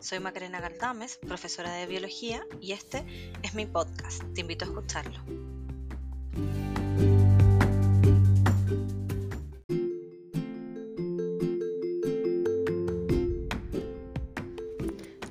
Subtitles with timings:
[0.00, 3.04] Soy Macarena Galdames, profesora de biología, y este
[3.44, 4.20] es mi podcast.
[4.34, 5.16] Te invito a escucharlo.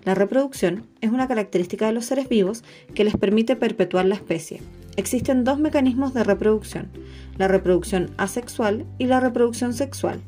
[0.06, 2.64] La reproducción es una característica de los seres vivos
[2.96, 4.62] que les permite perpetuar la especie.
[4.96, 6.90] Existen dos mecanismos de reproducción,
[7.38, 10.22] la reproducción asexual y la reproducción sexual.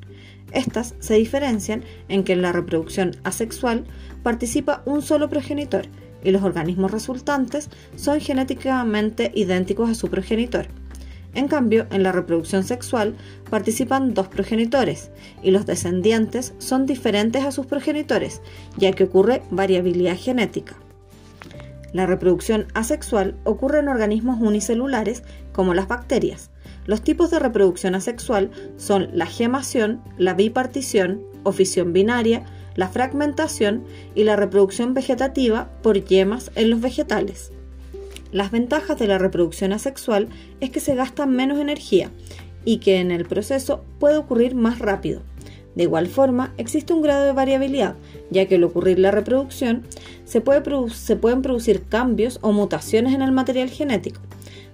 [0.52, 3.85] Estas se diferencian en que en la reproducción asexual
[4.23, 5.85] participa un solo progenitor
[6.23, 10.67] y los organismos resultantes son genéticamente idénticos a su progenitor.
[11.35, 13.16] En cambio, en la reproducción sexual
[13.49, 15.12] participan dos progenitores
[15.43, 18.41] y los descendientes son diferentes a sus progenitores,
[18.77, 20.76] ya que ocurre variabilidad genética.
[21.93, 25.23] La reproducción asexual ocurre en organismos unicelulares
[25.54, 26.52] como las bacterias,
[26.86, 33.84] los tipos de reproducción asexual son la gemación, la bipartición o fisión binaria, la fragmentación
[34.16, 37.52] y la reproducción vegetativa por yemas en los vegetales.
[38.32, 42.12] Las ventajas de la reproducción asexual es que se gasta menos energía
[42.63, 45.21] y que en el proceso puede ocurrir más rápido.
[45.76, 47.96] De igual forma, existe un grado de variabilidad,
[48.30, 49.84] ya que al ocurrir la reproducción
[50.26, 50.43] se,
[50.93, 54.21] se pueden producir cambios o mutaciones en el material genético.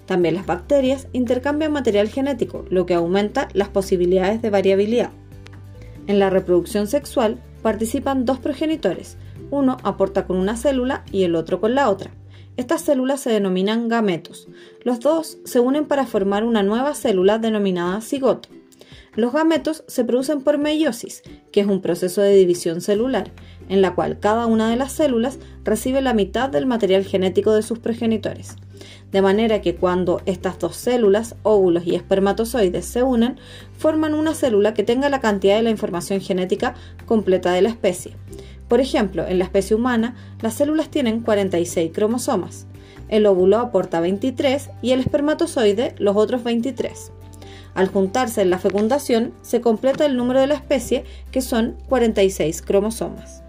[0.06, 5.12] También las bacterias intercambian material genético, lo que aumenta las posibilidades de variabilidad.
[6.08, 9.18] En la reproducción sexual participan dos progenitores,
[9.52, 12.12] uno aporta con una célula y el otro con la otra.
[12.58, 14.48] Estas células se denominan gametos.
[14.84, 18.50] Los dos se unen para formar una nueva célula denominada cigoto.
[19.16, 23.32] Los gametos se producen por meiosis, que es un proceso de división celular,
[23.70, 27.64] en la cual cada una de las células recibe la mitad del material genético de
[27.64, 28.56] sus progenitores
[29.16, 33.38] de manera que cuando estas dos células, óvulos y espermatozoides, se unen,
[33.78, 38.16] forman una célula que tenga la cantidad de la información genética completa de la especie.
[38.68, 42.68] Por ejemplo, en la especie humana, las células tienen 46 cromosomas.
[43.08, 47.12] El óvulo aporta 23 y el espermatozoide los otros 23.
[47.76, 52.62] Al juntarse en la fecundación, se completa el número de la especie, que son 46
[52.62, 53.44] cromosomas.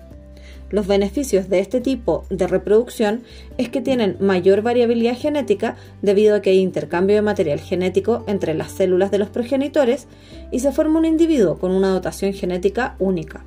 [0.69, 3.23] Los beneficios de este tipo de reproducción
[3.57, 8.53] es que tienen mayor variabilidad genética debido a que hay intercambio de material genético entre
[8.55, 10.09] las células de los progenitores
[10.51, 13.45] y se forma un individuo con una dotación genética única.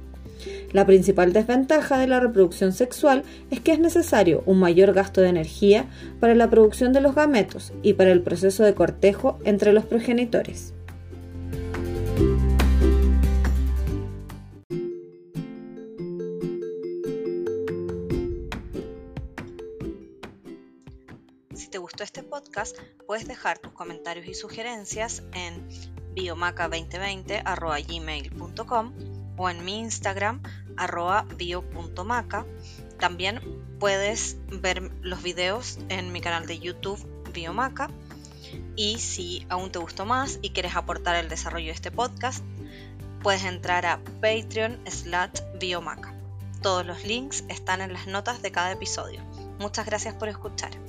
[0.72, 5.30] La principal desventaja de la reproducción sexual es que es necesario un mayor gasto de
[5.30, 5.88] energía
[6.19, 10.75] para la producción de los gametos y para el proceso de cortejo entre los progenitores.
[21.56, 25.68] Si te gustó este podcast, puedes dejar tus comentarios y sugerencias en
[26.16, 28.94] biomaca2020.gmail.com
[29.38, 30.44] o en mi Instagram
[31.38, 32.45] bio.maca.
[33.00, 33.41] También
[33.79, 37.00] puedes ver los videos en mi canal de YouTube
[37.34, 37.90] Biomaca.
[38.75, 42.44] Y si aún te gustó más y quieres aportar el desarrollo de este podcast,
[43.22, 46.13] puedes entrar a Patreon slash Biomaca.
[46.62, 49.22] Todos los links están en las notas de cada episodio.
[49.59, 50.88] Muchas gracias por escuchar.